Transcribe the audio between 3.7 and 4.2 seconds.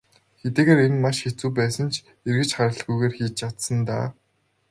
даа.